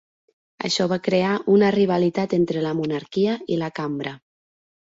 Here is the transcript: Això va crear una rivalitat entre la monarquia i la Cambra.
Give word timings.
Això 0.69 0.85
va 0.93 0.97
crear 1.07 1.33
una 1.57 1.69
rivalitat 1.77 2.35
entre 2.39 2.65
la 2.67 2.75
monarquia 2.81 3.37
i 3.55 3.59
la 3.65 3.73
Cambra. 3.81 4.19